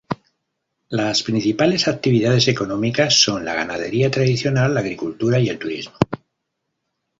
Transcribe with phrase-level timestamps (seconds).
[0.89, 5.95] Las principales actividades económicas son la ganadería tradicional, la agricultura y el turismo.